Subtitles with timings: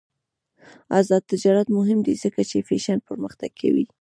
[0.99, 3.85] آزاد تجارت مهم دی ځکه چې فیشن پرمختګ کوي.